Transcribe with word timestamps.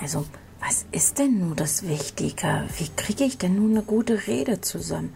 also, 0.00 0.24
was 0.60 0.86
ist 0.92 1.18
denn 1.18 1.40
nun 1.40 1.56
das 1.56 1.88
Wichtige? 1.88 2.64
Wie 2.76 2.88
kriege 2.96 3.24
ich 3.24 3.38
denn 3.38 3.56
nun 3.56 3.72
eine 3.72 3.82
gute 3.82 4.26
Rede 4.26 4.60
zusammen? 4.60 5.14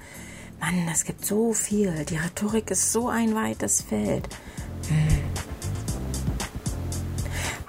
Mann, 0.60 0.88
es 0.92 1.04
gibt 1.04 1.24
so 1.24 1.52
viel. 1.52 2.04
Die 2.04 2.16
Rhetorik 2.16 2.70
ist 2.70 2.92
so 2.92 3.08
ein 3.08 3.34
weites 3.34 3.82
Feld. 3.82 4.28
Hm. 4.88 5.22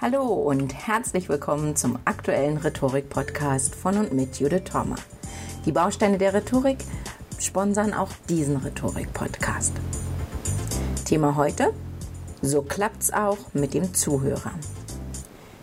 Hallo 0.02 0.24
und 0.24 0.74
herzlich 0.74 1.30
willkommen 1.30 1.76
zum 1.76 1.98
aktuellen 2.06 2.58
Rhetorik-Podcast 2.58 3.76
von 3.76 3.98
und 3.98 4.14
mit 4.14 4.40
Judith 4.40 4.66
Thormer. 4.66 4.98
Die 5.66 5.72
Bausteine 5.72 6.18
der 6.18 6.34
Rhetorik 6.34 6.80
sponsern 7.40 7.94
auch 7.94 8.10
diesen 8.28 8.58
Rhetorik-Podcast. 8.58 9.74
Thema 11.06 11.36
heute: 11.36 11.74
So 12.42 12.62
klappt's 12.64 13.14
auch 13.14 13.38
mit 13.54 13.74
dem 13.74 13.94
Zuhörer. 13.94 14.52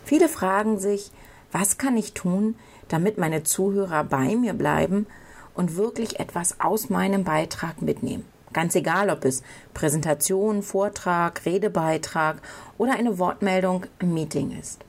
Viele 0.04 0.28
fragen 0.28 0.78
sich, 0.78 1.12
was 1.52 1.78
kann 1.78 1.96
ich 1.96 2.14
tun, 2.14 2.54
damit 2.88 3.18
meine 3.18 3.42
Zuhörer 3.42 4.04
bei 4.04 4.36
mir 4.36 4.54
bleiben 4.54 5.06
und 5.54 5.76
wirklich 5.76 6.20
etwas 6.20 6.60
aus 6.60 6.90
meinem 6.90 7.24
Beitrag 7.24 7.82
mitnehmen? 7.82 8.24
Ganz 8.52 8.74
egal, 8.74 9.10
ob 9.10 9.24
es 9.24 9.42
Präsentation, 9.74 10.62
Vortrag, 10.62 11.46
Redebeitrag 11.46 12.42
oder 12.78 12.94
eine 12.94 13.18
Wortmeldung 13.18 13.86
im 14.00 14.12
Meeting 14.12 14.58
ist. 14.58 14.84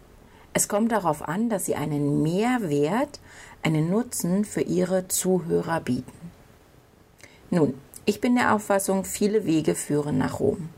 Es 0.53 0.67
kommt 0.67 0.91
darauf 0.91 1.27
an, 1.27 1.49
dass 1.49 1.65
Sie 1.65 1.75
einen 1.75 2.23
Mehrwert, 2.23 3.19
einen 3.61 3.89
Nutzen 3.89 4.45
für 4.45 4.61
Ihre 4.61 5.07
Zuhörer 5.07 5.79
bieten. 5.79 6.31
Nun, 7.51 7.75
ich 8.05 8.19
bin 8.19 8.35
der 8.35 8.55
Auffassung, 8.55 9.05
viele 9.05 9.45
Wege 9.45 9.75
führen 9.75 10.17
nach 10.17 10.39
Rom. 10.39 10.69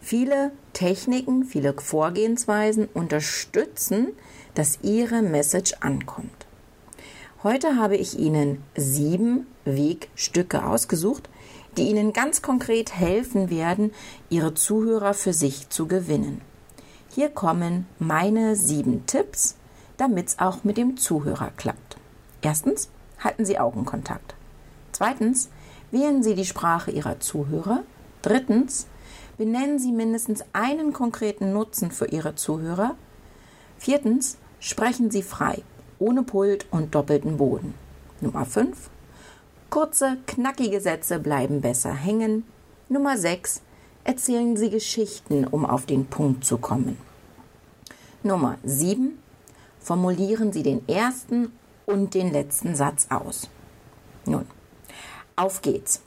Viele 0.00 0.52
Techniken, 0.72 1.44
viele 1.44 1.72
Vorgehensweisen 1.72 2.88
unterstützen, 2.92 4.08
dass 4.54 4.78
Ihre 4.82 5.22
Message 5.22 5.74
ankommt. 5.80 6.46
Heute 7.42 7.76
habe 7.76 7.96
ich 7.96 8.18
Ihnen 8.18 8.62
sieben 8.76 9.46
Wegstücke 9.64 10.64
ausgesucht, 10.64 11.28
die 11.76 11.88
Ihnen 11.88 12.12
ganz 12.12 12.42
konkret 12.42 12.94
helfen 12.94 13.50
werden, 13.50 13.92
Ihre 14.30 14.54
Zuhörer 14.54 15.14
für 15.14 15.32
sich 15.32 15.68
zu 15.68 15.86
gewinnen. 15.86 16.40
Hier 17.08 17.30
kommen 17.30 17.86
meine 17.98 18.56
sieben 18.56 19.06
Tipps, 19.06 19.56
damit 19.96 20.28
es 20.28 20.38
auch 20.38 20.64
mit 20.64 20.76
dem 20.76 20.96
Zuhörer 20.96 21.50
klappt. 21.56 21.96
Erstens, 22.42 22.90
halten 23.18 23.44
Sie 23.44 23.58
Augenkontakt. 23.58 24.34
Zweitens, 24.92 25.48
wählen 25.90 26.22
Sie 26.22 26.34
die 26.34 26.44
Sprache 26.44 26.90
Ihrer 26.90 27.20
Zuhörer. 27.20 27.82
Drittens, 28.22 28.86
benennen 29.36 29.78
Sie 29.78 29.92
mindestens 29.92 30.44
einen 30.52 30.92
konkreten 30.92 31.52
Nutzen 31.52 31.90
für 31.90 32.06
Ihre 32.06 32.34
Zuhörer. 32.34 32.96
Viertens, 33.78 34.38
sprechen 34.62 35.10
Sie 35.10 35.22
frei, 35.22 35.62
ohne 35.98 36.22
Pult 36.22 36.66
und 36.70 36.94
doppelten 36.94 37.36
Boden. 37.36 37.74
Nummer 38.20 38.46
5. 38.46 38.88
Kurze, 39.68 40.18
knackige 40.26 40.80
Sätze 40.80 41.18
bleiben 41.18 41.60
besser 41.60 41.92
hängen. 41.92 42.44
Nummer 42.88 43.18
6. 43.18 43.60
Erzählen 44.04 44.56
Sie 44.56 44.70
Geschichten, 44.70 45.46
um 45.46 45.66
auf 45.66 45.84
den 45.84 46.06
Punkt 46.06 46.44
zu 46.44 46.58
kommen. 46.58 46.96
Nummer 48.22 48.56
7. 48.62 49.18
Formulieren 49.80 50.52
Sie 50.52 50.62
den 50.62 50.88
ersten 50.88 51.52
und 51.84 52.14
den 52.14 52.32
letzten 52.32 52.76
Satz 52.76 53.08
aus. 53.10 53.48
Nun, 54.24 54.46
auf 55.34 55.60
geht's. 55.62 56.02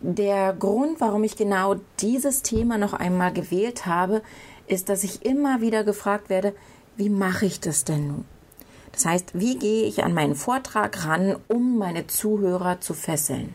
Der 0.00 0.52
Grund, 0.52 1.00
warum 1.00 1.24
ich 1.24 1.36
genau 1.36 1.76
dieses 2.00 2.42
Thema 2.42 2.76
noch 2.76 2.92
einmal 2.92 3.32
gewählt 3.32 3.86
habe, 3.86 4.22
ist, 4.66 4.90
dass 4.90 5.04
ich 5.04 5.24
immer 5.24 5.62
wieder 5.62 5.82
gefragt 5.84 6.28
werde, 6.28 6.54
wie 6.98 7.08
mache 7.08 7.46
ich 7.46 7.60
das 7.60 7.84
denn 7.84 8.08
nun? 8.08 8.24
Das 8.90 9.04
heißt, 9.04 9.38
wie 9.38 9.56
gehe 9.56 9.84
ich 9.84 10.02
an 10.02 10.12
meinen 10.12 10.34
Vortrag 10.34 11.06
ran, 11.06 11.36
um 11.46 11.78
meine 11.78 12.08
Zuhörer 12.08 12.80
zu 12.80 12.92
fesseln? 12.92 13.54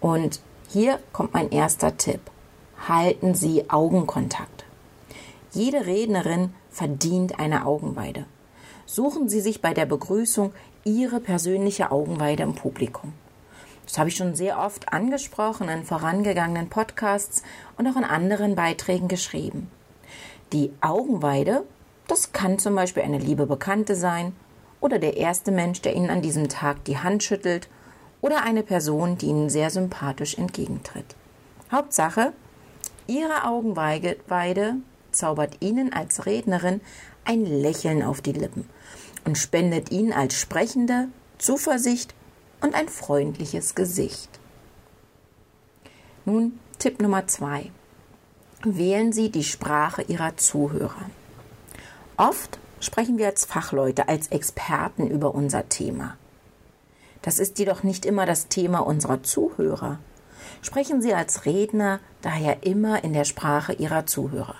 Und 0.00 0.40
hier 0.68 1.00
kommt 1.12 1.34
mein 1.34 1.50
erster 1.50 1.96
Tipp. 1.96 2.20
Halten 2.88 3.34
Sie 3.34 3.68
Augenkontakt. 3.68 4.64
Jede 5.50 5.86
Rednerin 5.86 6.54
verdient 6.70 7.40
eine 7.40 7.66
Augenweide. 7.66 8.24
Suchen 8.86 9.28
Sie 9.28 9.40
sich 9.40 9.60
bei 9.60 9.74
der 9.74 9.86
Begrüßung 9.86 10.52
Ihre 10.84 11.18
persönliche 11.18 11.90
Augenweide 11.90 12.44
im 12.44 12.54
Publikum. 12.54 13.14
Das 13.84 13.98
habe 13.98 14.10
ich 14.10 14.16
schon 14.16 14.36
sehr 14.36 14.60
oft 14.60 14.92
angesprochen 14.92 15.68
in 15.68 15.82
vorangegangenen 15.82 16.68
Podcasts 16.68 17.42
und 17.76 17.88
auch 17.88 17.96
in 17.96 18.04
anderen 18.04 18.54
Beiträgen 18.54 19.08
geschrieben. 19.08 19.70
Die 20.52 20.70
Augenweide 20.80 21.64
das 22.06 22.32
kann 22.32 22.58
zum 22.58 22.74
Beispiel 22.74 23.02
eine 23.02 23.18
liebe 23.18 23.46
Bekannte 23.46 23.96
sein 23.96 24.34
oder 24.80 24.98
der 24.98 25.16
erste 25.16 25.50
Mensch, 25.50 25.80
der 25.80 25.94
Ihnen 25.94 26.10
an 26.10 26.22
diesem 26.22 26.48
Tag 26.48 26.84
die 26.84 26.98
Hand 26.98 27.22
schüttelt 27.22 27.68
oder 28.20 28.42
eine 28.42 28.62
Person, 28.62 29.16
die 29.16 29.26
Ihnen 29.26 29.48
sehr 29.48 29.70
sympathisch 29.70 30.36
entgegentritt. 30.36 31.16
Hauptsache, 31.72 32.32
Ihre 33.06 33.44
Augenweide 33.44 34.76
zaubert 35.12 35.56
Ihnen 35.60 35.92
als 35.92 36.26
Rednerin 36.26 36.80
ein 37.24 37.44
Lächeln 37.44 38.02
auf 38.02 38.20
die 38.20 38.32
Lippen 38.32 38.68
und 39.24 39.38
spendet 39.38 39.90
Ihnen 39.90 40.12
als 40.12 40.34
Sprechende 40.34 41.08
Zuversicht 41.38 42.14
und 42.60 42.74
ein 42.74 42.88
freundliches 42.88 43.74
Gesicht. 43.74 44.28
Nun 46.24 46.58
Tipp 46.78 47.00
Nummer 47.00 47.26
zwei. 47.26 47.70
Wählen 48.62 49.12
Sie 49.12 49.30
die 49.30 49.44
Sprache 49.44 50.02
Ihrer 50.02 50.36
Zuhörer. 50.36 51.10
Oft 52.16 52.60
sprechen 52.78 53.18
wir 53.18 53.26
als 53.26 53.44
Fachleute, 53.44 54.08
als 54.08 54.28
Experten 54.28 55.08
über 55.08 55.34
unser 55.34 55.68
Thema. 55.68 56.16
Das 57.22 57.40
ist 57.40 57.58
jedoch 57.58 57.82
nicht 57.82 58.06
immer 58.06 58.24
das 58.24 58.46
Thema 58.46 58.80
unserer 58.80 59.24
Zuhörer. 59.24 59.98
Sprechen 60.62 61.02
Sie 61.02 61.12
als 61.12 61.44
Redner 61.44 61.98
daher 62.22 62.64
immer 62.64 63.02
in 63.02 63.14
der 63.14 63.24
Sprache 63.24 63.72
Ihrer 63.72 64.06
Zuhörer. 64.06 64.54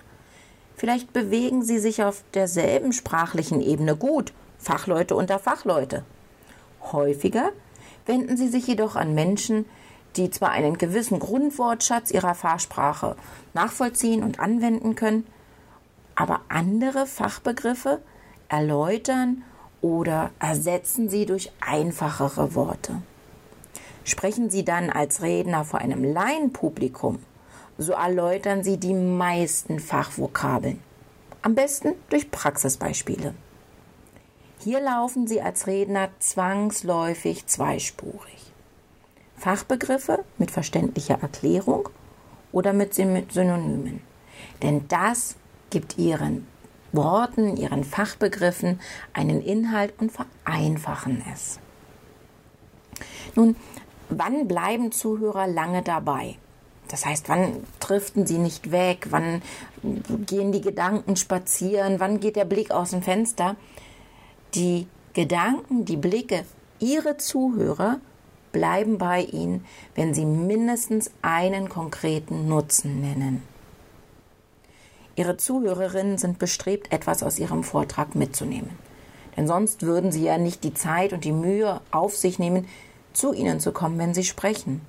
Vielleicht 0.77 1.13
bewegen 1.13 1.63
Sie 1.63 1.79
sich 1.79 2.03
auf 2.03 2.25
derselben 2.35 2.93
sprachlichen 2.93 3.61
Ebene 3.61 3.95
gut, 3.95 4.33
Fachleute 4.59 5.15
unter 5.15 5.39
Fachleute. 5.39 6.03
Häufiger 6.93 7.51
wenden 8.07 8.37
Sie 8.37 8.49
sich 8.49 8.67
jedoch 8.67 8.97
an 8.97 9.15
Menschen, 9.15 9.67
die 10.17 10.31
zwar 10.31 10.51
einen 10.51 10.77
gewissen 10.77 11.21
Grundwortschatz 11.21 12.11
ihrer 12.11 12.35
Fachsprache 12.35 13.15
nachvollziehen 13.53 14.25
und 14.25 14.41
anwenden 14.41 14.97
können, 14.97 15.27
aber 16.15 16.41
andere 16.49 17.07
Fachbegriffe 17.07 18.01
erläutern 18.49 19.43
oder 19.81 20.31
ersetzen 20.39 21.09
sie 21.09 21.27
durch 21.27 21.53
einfachere 21.61 22.55
Worte. 22.55 23.03
Sprechen 24.05 24.51
Sie 24.51 24.65
dann 24.65 24.91
als 24.91 25.23
Redner 25.23 25.65
vor 25.65 25.81
einem 25.81 26.05
Laienpublikum, 26.05 27.19
so 27.79 27.95
erläutern 27.95 28.63
Sie 28.63 28.77
die 28.77 28.93
meisten 28.93 29.81
Fachvokabeln. 29.81 30.81
Am 31.41 31.55
besten 31.55 31.95
durch 32.11 32.31
Praxisbeispiele. 32.31 33.35
Hier 34.59 34.81
laufen 34.81 35.27
Sie 35.27 35.41
als 35.41 35.67
Redner 35.67 36.11
zwangsläufig 36.19 37.47
zweispurig. 37.47 38.53
Fachbegriffe 39.37 40.25
mit 40.39 40.51
verständlicher 40.51 41.19
Erklärung 41.21 41.89
oder 42.53 42.73
mit 42.73 42.95
Synonymen. 42.95 44.01
Denn 44.63 44.87
das 44.89 45.37
gibt 45.75 45.99
ihren 45.99 46.47
Worten, 46.93 47.57
ihren 47.57 47.83
Fachbegriffen 47.83 48.79
einen 49.13 49.43
Inhalt 49.43 49.93
und 49.99 50.13
vereinfachen 50.13 51.21
es. 51.33 51.59
Nun, 53.35 53.57
wann 54.09 54.47
bleiben 54.47 54.93
Zuhörer 54.93 55.49
lange 55.49 55.83
dabei? 55.83 56.37
Das 56.87 57.05
heißt, 57.05 57.29
wann 57.29 57.65
driften 57.81 58.25
sie 58.25 58.39
nicht 58.39 58.71
weg? 58.71 59.09
Wann 59.11 59.43
gehen 60.27 60.53
die 60.53 60.61
Gedanken 60.61 61.17
spazieren? 61.17 61.99
Wann 61.99 62.21
geht 62.21 62.37
der 62.37 62.45
Blick 62.45 62.71
aus 62.71 62.91
dem 62.91 63.03
Fenster? 63.03 63.57
Die 64.55 64.87
Gedanken, 65.13 65.85
die 65.85 65.97
Blicke, 65.97 66.45
ihre 66.79 67.17
Zuhörer 67.17 67.99
bleiben 68.53 68.97
bei 68.99 69.23
ihnen, 69.23 69.65
wenn 69.97 70.15
sie 70.15 70.25
mindestens 70.25 71.11
einen 71.21 71.69
konkreten 71.69 72.47
Nutzen 72.47 73.01
nennen. 73.01 73.43
Ihre 75.17 75.37
Zuhörerinnen 75.37 76.19
sind 76.19 76.39
bestrebt, 76.39 76.93
etwas 76.93 77.23
aus 77.23 77.39
Ihrem 77.39 77.63
Vortrag 77.63 78.15
mitzunehmen. 78.15 78.71
Denn 79.37 79.47
sonst 79.47 79.83
würden 79.83 80.13
Sie 80.13 80.25
ja 80.25 80.39
nicht 80.39 80.65
die 80.65 80.75
Zeit 80.75 81.13
und 81.13 81.25
die 81.25 81.33
Mühe 81.33 81.81
auf 81.91 82.17
sich 82.17 82.39
nehmen, 82.39 82.67
zu 83.13 83.33
Ihnen 83.33 83.61
zu 83.61 83.73
kommen, 83.73 83.99
wenn 83.99 84.15
Sie 84.15 84.25
sprechen. 84.25 84.81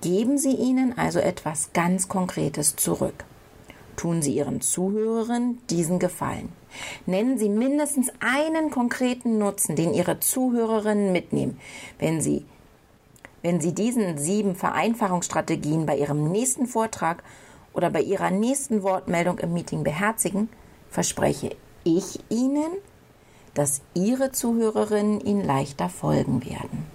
Geben 0.00 0.38
Sie 0.38 0.54
ihnen 0.54 0.96
also 0.96 1.18
etwas 1.18 1.72
ganz 1.72 2.06
Konkretes 2.06 2.76
zurück. 2.76 3.24
Tun 3.96 4.22
Sie 4.22 4.36
Ihren 4.36 4.60
Zuhörerinnen 4.60 5.58
diesen 5.70 5.98
Gefallen. 5.98 6.50
Nennen 7.04 7.36
Sie 7.36 7.48
mindestens 7.48 8.12
einen 8.20 8.70
konkreten 8.70 9.38
Nutzen, 9.38 9.74
den 9.74 9.92
Ihre 9.92 10.20
Zuhörerinnen 10.20 11.10
mitnehmen, 11.10 11.58
wenn 11.98 12.20
Sie, 12.20 12.44
wenn 13.42 13.60
Sie 13.60 13.74
diesen 13.74 14.18
sieben 14.18 14.54
Vereinfachungsstrategien 14.54 15.84
bei 15.84 15.96
Ihrem 15.96 16.30
nächsten 16.30 16.66
Vortrag 16.66 17.24
oder 17.78 17.90
bei 17.90 18.02
Ihrer 18.02 18.32
nächsten 18.32 18.82
Wortmeldung 18.82 19.38
im 19.38 19.52
Meeting 19.52 19.84
beherzigen, 19.84 20.48
verspreche 20.90 21.54
ich 21.84 22.18
Ihnen, 22.28 22.72
dass 23.54 23.82
Ihre 23.94 24.32
Zuhörerinnen 24.32 25.20
Ihnen 25.20 25.44
leichter 25.44 25.88
folgen 25.88 26.44
werden. 26.44 26.86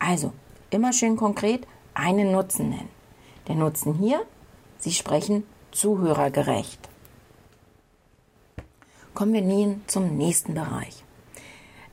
Also, 0.00 0.32
immer 0.70 0.92
schön 0.92 1.16
konkret 1.16 1.68
einen 1.94 2.32
Nutzen 2.32 2.70
nennen. 2.70 2.88
Der 3.46 3.54
Nutzen 3.54 3.94
hier, 3.94 4.24
Sie 4.80 4.90
sprechen 4.90 5.44
zuhörergerecht. 5.70 6.88
Kommen 9.14 9.34
wir 9.34 9.42
nun 9.42 9.82
zum 9.86 10.16
nächsten 10.16 10.54
Bereich. 10.54 11.04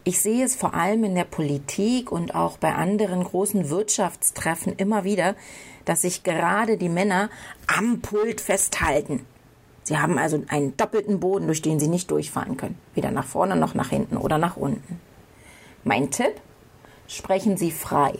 Ich 0.07 0.21
sehe 0.21 0.45
es 0.45 0.55
vor 0.55 0.75
allem 0.75 1.03
in 1.03 1.15
der 1.15 1.23
Politik 1.23 2.11
und 2.11 2.35
auch 2.35 2.59
bei 2.59 2.75
anderen 2.75 3.23
großen 3.23 3.71
Wirtschaftstreffen 3.71 4.73
immer 4.77 5.03
wieder, 5.03 5.35
dass 5.83 6.03
sich 6.03 6.21
gerade 6.21 6.77
die 6.77 6.89
Männer 6.89 7.31
am 7.65 8.01
Pult 8.01 8.39
festhalten. 8.39 9.25
Sie 9.81 9.97
haben 9.97 10.19
also 10.19 10.43
einen 10.47 10.77
doppelten 10.77 11.19
Boden, 11.19 11.47
durch 11.47 11.63
den 11.63 11.79
sie 11.79 11.87
nicht 11.87 12.11
durchfahren 12.11 12.55
können. 12.55 12.77
Weder 12.93 13.09
nach 13.09 13.25
vorne 13.25 13.55
noch 13.55 13.73
nach 13.73 13.89
hinten 13.89 14.17
oder 14.17 14.37
nach 14.37 14.57
unten. 14.57 15.01
Mein 15.83 16.11
Tipp? 16.11 16.39
Sprechen 17.07 17.57
Sie 17.57 17.71
frei. 17.71 18.13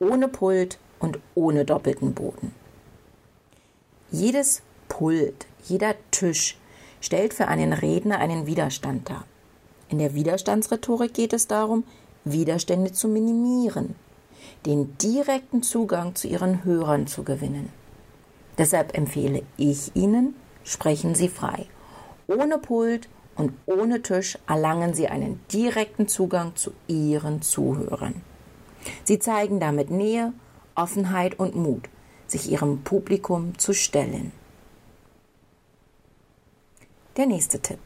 Ohne 0.00 0.26
Pult 0.26 0.80
und 0.98 1.20
ohne 1.36 1.64
doppelten 1.64 2.12
Boden. 2.12 2.52
Jedes 4.10 4.62
Pult, 4.88 5.46
jeder 5.64 5.94
Tisch 6.10 6.58
stellt 7.00 7.34
für 7.34 7.46
einen 7.46 7.72
Redner 7.72 8.18
einen 8.18 8.46
Widerstand 8.46 9.08
dar. 9.08 9.24
In 9.90 9.98
der 9.98 10.14
Widerstandsrhetorik 10.14 11.12
geht 11.12 11.32
es 11.32 11.48
darum, 11.48 11.82
Widerstände 12.24 12.92
zu 12.92 13.08
minimieren, 13.08 13.96
den 14.64 14.96
direkten 14.98 15.64
Zugang 15.64 16.14
zu 16.14 16.28
ihren 16.28 16.64
Hörern 16.64 17.08
zu 17.08 17.24
gewinnen. 17.24 17.70
Deshalb 18.56 18.96
empfehle 18.96 19.42
ich 19.56 19.90
Ihnen, 19.96 20.36
sprechen 20.62 21.16
Sie 21.16 21.28
frei. 21.28 21.66
Ohne 22.28 22.58
Pult 22.58 23.08
und 23.34 23.52
ohne 23.66 24.00
Tisch 24.00 24.38
erlangen 24.46 24.94
Sie 24.94 25.08
einen 25.08 25.40
direkten 25.52 26.06
Zugang 26.06 26.54
zu 26.54 26.70
Ihren 26.86 27.42
Zuhörern. 27.42 28.22
Sie 29.02 29.18
zeigen 29.18 29.58
damit 29.58 29.90
Nähe, 29.90 30.32
Offenheit 30.76 31.38
und 31.40 31.56
Mut, 31.56 31.88
sich 32.28 32.48
Ihrem 32.48 32.82
Publikum 32.82 33.58
zu 33.58 33.74
stellen. 33.74 34.30
Der 37.16 37.26
nächste 37.26 37.58
Tipp. 37.58 37.80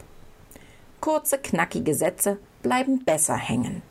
Kurze, 1.05 1.37
knackige 1.37 1.95
Sätze 1.95 2.39
bleiben 2.63 3.05
besser 3.05 3.37
hängen. 3.37 3.83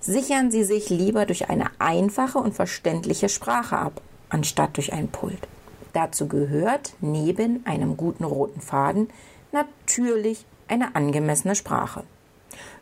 Sichern 0.00 0.50
Sie 0.50 0.64
sich 0.64 0.88
lieber 0.88 1.26
durch 1.26 1.50
eine 1.50 1.66
einfache 1.78 2.38
und 2.38 2.54
verständliche 2.54 3.28
Sprache 3.28 3.76
ab, 3.76 4.00
anstatt 4.30 4.78
durch 4.78 4.94
ein 4.94 5.08
Pult. 5.08 5.46
Dazu 5.92 6.26
gehört 6.26 6.94
neben 7.02 7.66
einem 7.66 7.98
guten 7.98 8.24
roten 8.24 8.62
Faden 8.62 9.10
natürlich 9.52 10.46
eine 10.68 10.96
angemessene 10.96 11.54
Sprache. 11.54 12.02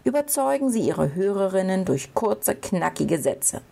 Überzeugen 0.05 0.71
Sie 0.71 0.82
Ihre 0.82 1.12
Hörerinnen 1.17 1.87
durch 1.87 2.15
kurze, 2.15 2.55
knackige 2.55 3.19
Sätze. 3.19 3.62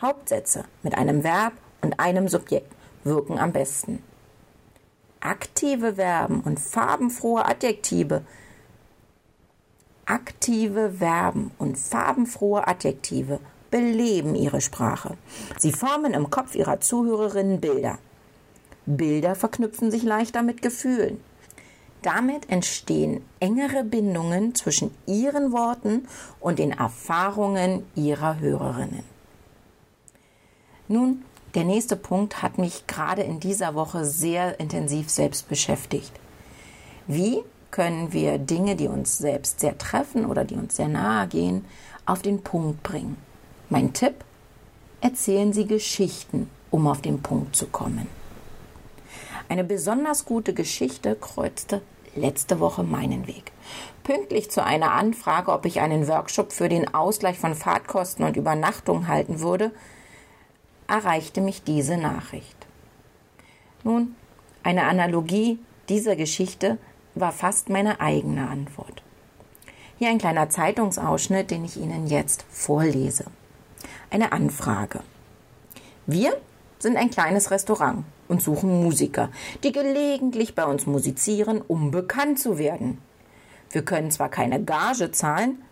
Hauptsätze 0.00 0.64
mit 0.84 0.96
einem 0.96 1.24
Verb 1.24 1.54
und 1.82 1.98
einem 1.98 2.28
Subjekt 2.28 2.72
wirken 3.02 3.36
am 3.36 3.50
besten. 3.50 4.00
Aktive 5.18 5.94
Verben 5.96 6.42
und 6.42 6.60
farbenfrohe 6.60 7.46
Adjektive 7.46 8.22
Aktive 10.06 10.92
Verben 10.98 11.50
und 11.58 11.78
farbenfrohe 11.78 12.66
Adjektive 12.66 13.40
beleben 13.70 14.34
ihre 14.34 14.60
Sprache. 14.60 15.16
Sie 15.58 15.72
formen 15.72 16.14
im 16.14 16.30
Kopf 16.30 16.54
ihrer 16.54 16.80
Zuhörerinnen 16.80 17.60
Bilder. 17.60 17.98
Bilder 18.86 19.34
verknüpfen 19.34 19.90
sich 19.90 20.02
leichter 20.02 20.42
mit 20.42 20.62
Gefühlen. 20.62 21.20
Damit 22.02 22.50
entstehen 22.50 23.22
engere 23.40 23.82
Bindungen 23.82 24.54
zwischen 24.54 24.94
ihren 25.06 25.52
Worten 25.52 26.06
und 26.38 26.58
den 26.58 26.72
Erfahrungen 26.72 27.86
ihrer 27.94 28.40
Hörerinnen. 28.40 29.04
Nun, 30.86 31.24
der 31.54 31.64
nächste 31.64 31.96
Punkt 31.96 32.42
hat 32.42 32.58
mich 32.58 32.86
gerade 32.86 33.22
in 33.22 33.40
dieser 33.40 33.74
Woche 33.74 34.04
sehr 34.04 34.60
intensiv 34.60 35.08
selbst 35.08 35.48
beschäftigt. 35.48 36.12
Wie 37.06 37.42
können 37.74 38.12
wir 38.12 38.38
Dinge, 38.38 38.76
die 38.76 38.86
uns 38.86 39.18
selbst 39.18 39.58
sehr 39.58 39.76
treffen 39.76 40.26
oder 40.26 40.44
die 40.44 40.54
uns 40.54 40.76
sehr 40.76 40.86
nahe 40.86 41.26
gehen, 41.26 41.64
auf 42.06 42.22
den 42.22 42.40
Punkt 42.40 42.84
bringen. 42.84 43.16
Mein 43.68 43.92
Tipp? 43.92 44.14
Erzählen 45.00 45.52
Sie 45.52 45.66
Geschichten, 45.66 46.48
um 46.70 46.86
auf 46.86 47.02
den 47.02 47.20
Punkt 47.20 47.56
zu 47.56 47.66
kommen. 47.66 48.06
Eine 49.48 49.64
besonders 49.64 50.24
gute 50.24 50.54
Geschichte 50.54 51.16
kreuzte 51.16 51.82
letzte 52.14 52.60
Woche 52.60 52.84
meinen 52.84 53.26
Weg. 53.26 53.50
Pünktlich 54.04 54.52
zu 54.52 54.62
einer 54.62 54.92
Anfrage, 54.92 55.50
ob 55.50 55.66
ich 55.66 55.80
einen 55.80 56.06
Workshop 56.06 56.52
für 56.52 56.68
den 56.68 56.94
Ausgleich 56.94 57.40
von 57.40 57.56
Fahrtkosten 57.56 58.24
und 58.24 58.36
Übernachtung 58.36 59.08
halten 59.08 59.40
würde, 59.40 59.72
erreichte 60.86 61.40
mich 61.40 61.64
diese 61.64 61.96
Nachricht. 61.96 62.68
Nun, 63.82 64.14
eine 64.62 64.84
Analogie 64.84 65.58
dieser 65.88 66.14
Geschichte 66.14 66.78
war 67.14 67.32
fast 67.32 67.68
meine 67.68 68.00
eigene 68.00 68.48
Antwort. 68.48 69.02
Hier 69.98 70.08
ein 70.08 70.18
kleiner 70.18 70.50
Zeitungsausschnitt, 70.50 71.50
den 71.50 71.64
ich 71.64 71.76
Ihnen 71.76 72.06
jetzt 72.06 72.44
vorlese. 72.50 73.26
Eine 74.10 74.32
Anfrage. 74.32 75.00
Wir 76.06 76.36
sind 76.78 76.96
ein 76.96 77.10
kleines 77.10 77.50
Restaurant 77.50 78.04
und 78.28 78.42
suchen 78.42 78.82
Musiker, 78.82 79.30
die 79.62 79.72
gelegentlich 79.72 80.54
bei 80.54 80.64
uns 80.64 80.86
musizieren, 80.86 81.62
um 81.66 81.90
bekannt 81.90 82.38
zu 82.38 82.58
werden. 82.58 82.98
Wir 83.70 83.84
können 83.84 84.10
zwar 84.10 84.28
keine 84.28 84.62
Gage 84.62 85.10
zahlen, 85.12 85.62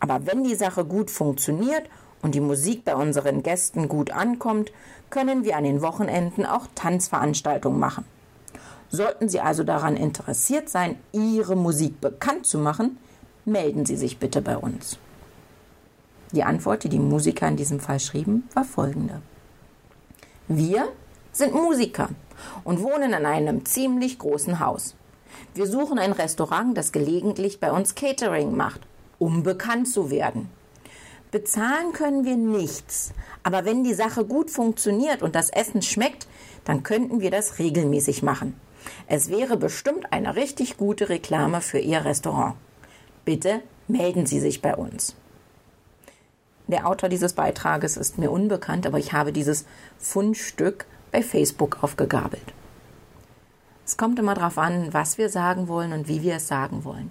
aber 0.00 0.26
wenn 0.26 0.44
die 0.44 0.54
Sache 0.54 0.84
gut 0.84 1.10
funktioniert 1.10 1.84
und 2.22 2.34
die 2.34 2.40
Musik 2.40 2.84
bei 2.84 2.94
unseren 2.94 3.42
Gästen 3.42 3.88
gut 3.88 4.10
ankommt, 4.10 4.72
können 5.10 5.44
wir 5.44 5.56
an 5.56 5.64
den 5.64 5.82
Wochenenden 5.82 6.46
auch 6.46 6.66
Tanzveranstaltungen 6.74 7.78
machen. 7.78 8.04
Sollten 8.94 9.30
Sie 9.30 9.40
also 9.40 9.64
daran 9.64 9.96
interessiert 9.96 10.68
sein, 10.68 10.96
Ihre 11.12 11.56
Musik 11.56 12.02
bekannt 12.02 12.44
zu 12.44 12.58
machen, 12.58 12.98
melden 13.46 13.86
Sie 13.86 13.96
sich 13.96 14.18
bitte 14.18 14.42
bei 14.42 14.58
uns. 14.58 14.98
Die 16.32 16.44
Antwort, 16.44 16.84
die 16.84 16.90
die 16.90 16.98
Musiker 16.98 17.48
in 17.48 17.56
diesem 17.56 17.80
Fall 17.80 18.00
schrieben, 18.00 18.46
war 18.52 18.64
folgende. 18.64 19.22
Wir 20.46 20.88
sind 21.32 21.54
Musiker 21.54 22.10
und 22.64 22.82
wohnen 22.82 23.14
in 23.14 23.24
einem 23.24 23.64
ziemlich 23.64 24.18
großen 24.18 24.60
Haus. 24.60 24.94
Wir 25.54 25.66
suchen 25.66 25.98
ein 25.98 26.12
Restaurant, 26.12 26.76
das 26.76 26.92
gelegentlich 26.92 27.60
bei 27.60 27.72
uns 27.72 27.94
Catering 27.94 28.54
macht, 28.54 28.82
um 29.18 29.42
bekannt 29.42 29.88
zu 29.88 30.10
werden. 30.10 30.50
Bezahlen 31.30 31.94
können 31.94 32.26
wir 32.26 32.36
nichts, 32.36 33.14
aber 33.42 33.64
wenn 33.64 33.84
die 33.84 33.94
Sache 33.94 34.26
gut 34.26 34.50
funktioniert 34.50 35.22
und 35.22 35.34
das 35.34 35.48
Essen 35.48 35.80
schmeckt, 35.80 36.26
dann 36.66 36.82
könnten 36.82 37.22
wir 37.22 37.30
das 37.30 37.58
regelmäßig 37.58 38.22
machen. 38.22 38.54
Es 39.06 39.28
wäre 39.28 39.56
bestimmt 39.56 40.12
eine 40.12 40.36
richtig 40.36 40.76
gute 40.76 41.08
Reklame 41.08 41.60
für 41.60 41.78
Ihr 41.78 42.04
Restaurant. 42.04 42.54
Bitte 43.24 43.62
melden 43.88 44.26
Sie 44.26 44.40
sich 44.40 44.62
bei 44.62 44.74
uns. 44.74 45.14
Der 46.66 46.86
Autor 46.86 47.08
dieses 47.08 47.32
Beitrages 47.34 47.96
ist 47.96 48.18
mir 48.18 48.30
unbekannt, 48.30 48.86
aber 48.86 48.98
ich 48.98 49.12
habe 49.12 49.32
dieses 49.32 49.66
Fundstück 49.98 50.86
bei 51.10 51.22
Facebook 51.22 51.82
aufgegabelt. 51.82 52.54
Es 53.84 53.96
kommt 53.96 54.18
immer 54.18 54.34
darauf 54.34 54.58
an, 54.58 54.94
was 54.94 55.18
wir 55.18 55.28
sagen 55.28 55.68
wollen 55.68 55.92
und 55.92 56.08
wie 56.08 56.22
wir 56.22 56.36
es 56.36 56.48
sagen 56.48 56.84
wollen. 56.84 57.10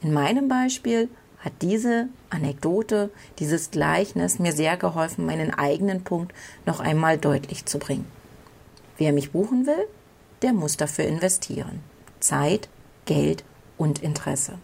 In 0.00 0.12
meinem 0.12 0.48
Beispiel 0.48 1.08
hat 1.38 1.52
diese 1.62 2.08
Anekdote, 2.30 3.10
dieses 3.38 3.70
Gleichnis 3.70 4.38
mir 4.38 4.52
sehr 4.52 4.76
geholfen, 4.76 5.24
meinen 5.24 5.54
eigenen 5.54 6.02
Punkt 6.02 6.34
noch 6.66 6.80
einmal 6.80 7.16
deutlich 7.16 7.64
zu 7.64 7.78
bringen. 7.78 8.06
Wer 8.96 9.12
mich 9.12 9.30
buchen 9.30 9.66
will, 9.66 9.86
der 10.42 10.52
muss 10.52 10.76
dafür 10.76 11.04
investieren. 11.04 11.80
Zeit, 12.20 12.68
Geld 13.04 13.44
und 13.76 14.02
Interesse. 14.02 14.58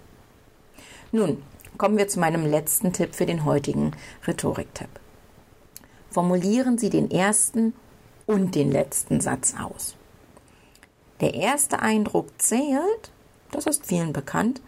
Nun 1.13 1.43
kommen 1.79 1.97
wir 1.97 2.09
zu 2.09 2.21
meinem 2.21 2.47
letzten 2.47 2.93
Tipp 2.93 3.15
für 3.15 3.27
den 3.27 3.45
heutigen 3.45 3.93
Rhetoriktipp. 4.27 4.89
Formulieren 6.11 6.79
Sie 6.79 6.91
den 6.91 7.11
ersten 7.11 7.75
und 8.27 8.55
den 8.55 8.71
letzten 8.71 9.21
Satz 9.21 9.55
aus. 9.61 9.97
Der 11.21 11.35
erste 11.35 11.81
Eindruck 11.81 12.29
zählt, 12.39 13.11
das 13.51 13.67
ist 13.67 13.87
vielen 13.87 14.13
bekannt, 14.13 14.61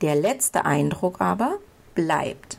der 0.00 0.14
letzte 0.14 0.64
Eindruck 0.64 1.20
aber 1.20 1.58
bleibt. 1.94 2.58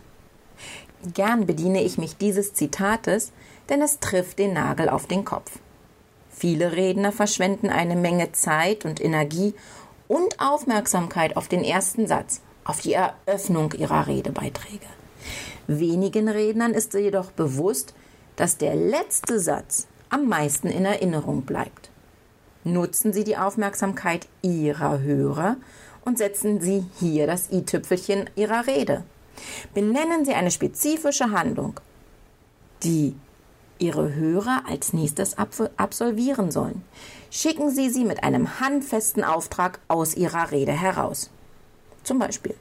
Gern 1.13 1.45
bediene 1.45 1.81
ich 1.83 1.97
mich 1.97 2.17
dieses 2.17 2.53
Zitates, 2.53 3.31
denn 3.69 3.81
es 3.81 3.99
trifft 3.99 4.39
den 4.39 4.53
Nagel 4.53 4.89
auf 4.89 5.07
den 5.07 5.25
Kopf. 5.25 5.59
Viele 6.41 6.71
Redner 6.71 7.11
verschwenden 7.11 7.69
eine 7.69 7.95
Menge 7.95 8.31
Zeit 8.31 8.83
und 8.83 8.99
Energie 8.99 9.53
und 10.07 10.39
Aufmerksamkeit 10.39 11.37
auf 11.37 11.47
den 11.47 11.63
ersten 11.63 12.07
Satz, 12.07 12.41
auf 12.63 12.81
die 12.81 12.93
Eröffnung 12.93 13.73
ihrer 13.73 14.07
Redebeiträge. 14.07 14.87
Wenigen 15.67 16.27
Rednern 16.27 16.73
ist 16.73 16.95
jedoch 16.95 17.29
bewusst, 17.29 17.93
dass 18.37 18.57
der 18.57 18.73
letzte 18.73 19.39
Satz 19.39 19.85
am 20.09 20.27
meisten 20.27 20.69
in 20.69 20.83
Erinnerung 20.83 21.43
bleibt. 21.43 21.91
Nutzen 22.63 23.13
Sie 23.13 23.23
die 23.23 23.37
Aufmerksamkeit 23.37 24.27
Ihrer 24.41 24.99
Hörer 24.99 25.57
und 26.05 26.17
setzen 26.17 26.59
Sie 26.59 26.85
hier 26.99 27.27
das 27.27 27.51
i-Tüpfelchen 27.51 28.31
Ihrer 28.35 28.65
Rede. 28.65 29.03
Benennen 29.75 30.25
Sie 30.25 30.33
eine 30.33 30.49
spezifische 30.49 31.29
Handlung, 31.29 31.79
die 32.81 33.15
Ihre 33.81 34.13
Hörer 34.13 34.63
als 34.67 34.93
nächstes 34.93 35.35
absolvieren 35.37 36.51
sollen. 36.51 36.83
Schicken 37.31 37.71
Sie 37.71 37.89
sie 37.89 38.05
mit 38.05 38.23
einem 38.23 38.59
handfesten 38.59 39.23
Auftrag 39.23 39.79
aus 39.87 40.15
Ihrer 40.15 40.51
Rede 40.51 40.71
heraus. 40.71 41.31
Zum 42.03 42.19
Beispiel 42.19 42.55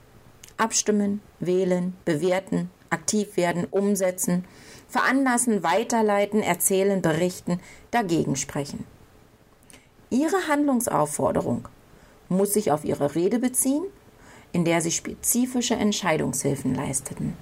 abstimmen, 0.56 1.20
wählen, 1.38 1.94
bewerten, 2.04 2.70
aktiv 2.90 3.36
werden, 3.36 3.66
umsetzen, 3.70 4.44
veranlassen, 4.88 5.62
weiterleiten, 5.62 6.42
erzählen, 6.42 7.00
berichten, 7.00 7.60
dagegen 7.90 8.36
sprechen. 8.36 8.84
Ihre 10.10 10.48
Handlungsaufforderung 10.48 11.68
muss 12.28 12.52
sich 12.52 12.72
auf 12.72 12.84
Ihre 12.84 13.14
Rede 13.14 13.38
beziehen, 13.38 13.84
in 14.52 14.64
der 14.64 14.80
Sie 14.80 14.90
spezifische 14.90 15.74
Entscheidungshilfen 15.74 16.74
leisteten, 16.74 17.34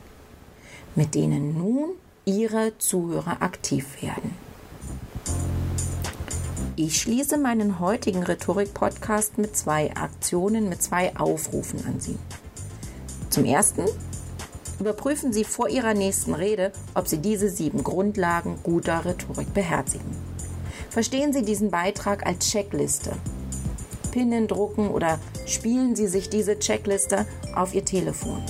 mit 0.94 1.14
denen 1.14 1.56
nun 1.56 1.90
Ihre 2.28 2.76
Zuhörer 2.76 3.40
aktiv 3.40 4.02
werden. 4.02 4.34
Ich 6.76 7.00
schließe 7.00 7.38
meinen 7.38 7.80
heutigen 7.80 8.22
Rhetorik-Podcast 8.22 9.38
mit 9.38 9.56
zwei 9.56 9.96
Aktionen, 9.96 10.68
mit 10.68 10.82
zwei 10.82 11.16
Aufrufen 11.16 11.82
an 11.86 12.00
Sie. 12.00 12.18
Zum 13.30 13.46
ersten 13.46 13.86
überprüfen 14.78 15.32
Sie 15.32 15.44
vor 15.44 15.70
Ihrer 15.70 15.94
nächsten 15.94 16.34
Rede, 16.34 16.70
ob 16.92 17.08
Sie 17.08 17.16
diese 17.16 17.48
sieben 17.48 17.82
Grundlagen 17.82 18.58
guter 18.62 19.06
Rhetorik 19.06 19.54
beherzigen. 19.54 20.10
Verstehen 20.90 21.32
Sie 21.32 21.42
diesen 21.42 21.70
Beitrag 21.70 22.26
als 22.26 22.50
Checkliste. 22.50 23.12
Pinnen, 24.10 24.48
drucken 24.48 24.90
oder 24.90 25.18
spielen 25.46 25.96
Sie 25.96 26.06
sich 26.06 26.28
diese 26.28 26.58
Checkliste 26.58 27.24
auf 27.54 27.74
Ihr 27.74 27.86
Telefon. 27.86 28.44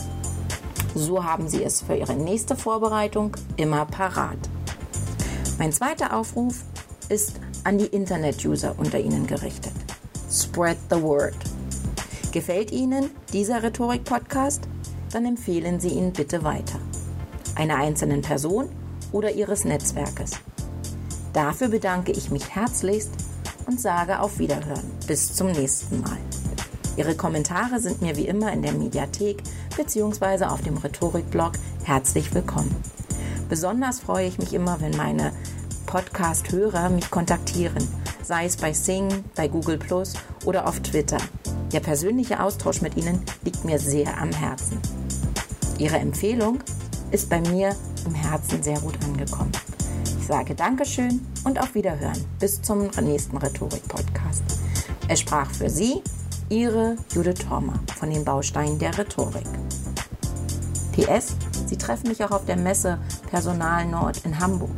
So 0.99 1.23
haben 1.23 1.49
Sie 1.49 1.63
es 1.63 1.83
für 1.83 1.95
Ihre 1.95 2.17
nächste 2.17 2.57
Vorbereitung 2.57 3.37
immer 3.57 3.85
parat. 3.87 4.39
Mein 5.57 5.73
zweiter 5.73 6.13
Aufruf 6.13 6.65
ist 7.09 7.35
an 7.63 7.79
die 7.79 7.87
Internet-User 7.87 8.75
unter 8.77 8.99
Ihnen 8.99 9.29
gerichtet. 9.29 9.73
Spread 10.29 10.77
the 10.91 11.01
word. 11.01 11.37
Gefällt 12.33 12.73
Ihnen 12.73 13.11
dieser 13.33 13.63
Rhetorik-Podcast? 13.63 14.63
Dann 15.13 15.25
empfehlen 15.25 15.79
Sie 15.79 15.91
ihn 15.91 16.13
bitte 16.13 16.43
weiter. 16.43 16.81
Einer 17.55 17.77
einzelnen 17.77 18.23
Person 18.23 18.69
oder 19.13 19.31
Ihres 19.31 19.65
Netzwerkes. 19.65 20.33
Dafür 21.33 21.69
bedanke 21.69 22.11
ich 22.11 22.33
mich 22.33 22.57
herzlichst 22.57 23.13
und 23.67 23.81
sage 23.81 24.19
auf 24.19 24.41
Wiederhören. 24.41 24.91
Bis 25.07 25.33
zum 25.33 25.53
nächsten 25.53 26.01
Mal. 26.01 26.19
Ihre 26.99 27.15
Kommentare 27.15 27.79
sind 27.79 28.03
mir 28.03 28.17
wie 28.17 28.27
immer 28.27 28.53
in 28.53 28.61
der 28.61 28.73
Mediathek 28.73 29.41
bzw. 29.77 30.47
auf 30.47 30.63
dem 30.63 30.77
Rhetorik-Blog 30.77 31.53
herzlich 31.85 32.35
willkommen. 32.35 32.75
Besonders 33.49 34.01
freue 34.01 34.27
ich 34.27 34.39
mich 34.39 34.53
immer, 34.53 34.81
wenn 34.81 34.97
meine 34.97 35.31
Podcast-Hörer 35.87 36.89
mich 36.89 37.09
kontaktieren, 37.09 37.87
sei 38.25 38.47
es 38.47 38.57
bei 38.57 38.73
Sing, 38.73 39.23
bei 39.37 39.47
Google 39.47 39.79
Plus 39.79 40.15
oder 40.45 40.67
auf 40.67 40.81
Twitter. 40.81 41.19
Der 41.73 41.79
persönliche 41.79 42.43
Austausch 42.43 42.83
mit 42.83 42.97
Ihnen 42.97 43.23
liegt 43.45 43.65
mir 43.65 43.79
sehr 43.79 44.21
am 44.21 44.33
Herzen. 44.33 44.81
Ihre 45.79 45.99
Empfehlung 45.99 46.59
ist 47.13 47.31
bei 47.31 47.41
mir 47.43 47.77
im 48.07 48.15
Herzen 48.17 48.61
sehr 48.61 48.81
gut 48.81 48.99
angekommen. 49.05 49.53
Ich 50.19 50.27
sage 50.27 50.57
Dankeschön 50.57 51.25
und 51.45 51.61
auf 51.61 51.77
Wiederhören. 51.77 52.25
Bis 52.41 52.61
zum 52.61 52.89
nächsten 53.01 53.37
Rhetorik-Podcast. 53.37 54.43
Es 55.07 55.21
sprach 55.21 55.53
für 55.53 55.71
Sie 55.71 56.03
Ihre 56.51 56.97
Judith 57.13 57.47
Thormer 57.47 57.75
von 57.99 58.11
den 58.11 58.25
Bausteinen 58.25 58.79
der 58.79 58.97
Rhetorik. 58.97 59.47
PS, 60.93 61.37
Sie 61.67 61.77
treffen 61.77 62.09
mich 62.09 62.25
auch 62.25 62.31
auf 62.31 62.47
der 62.47 62.57
Messe 62.57 62.99
Personal 63.29 63.87
Nord 63.87 64.25
in 64.25 64.39
Hamburg. 64.39 64.71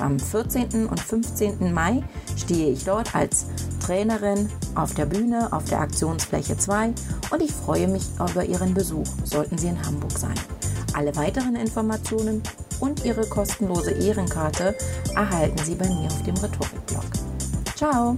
Am 0.00 0.18
14. 0.18 0.86
und 0.86 0.98
15. 0.98 1.72
Mai 1.72 2.02
stehe 2.36 2.72
ich 2.72 2.84
dort 2.84 3.14
als 3.14 3.46
Trainerin 3.80 4.48
auf 4.74 4.94
der 4.94 5.06
Bühne 5.06 5.52
auf 5.52 5.64
der 5.66 5.80
Aktionsfläche 5.80 6.56
2 6.56 6.92
und 7.30 7.42
ich 7.42 7.52
freue 7.52 7.86
mich 7.86 8.08
über 8.18 8.44
Ihren 8.44 8.74
Besuch, 8.74 9.06
sollten 9.24 9.58
Sie 9.58 9.68
in 9.68 9.84
Hamburg 9.84 10.18
sein. 10.18 10.34
Alle 10.94 11.14
weiteren 11.14 11.54
Informationen 11.54 12.42
und 12.80 13.04
Ihre 13.04 13.26
kostenlose 13.26 13.92
Ehrenkarte 13.92 14.74
erhalten 15.14 15.58
Sie 15.64 15.76
bei 15.76 15.86
mir 15.86 16.08
auf 16.08 16.22
dem 16.24 16.36
Rhetorik-Blog. 16.36 17.04
Ciao! 17.76 18.16